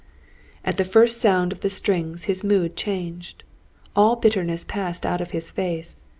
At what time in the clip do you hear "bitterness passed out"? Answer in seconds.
4.15-5.21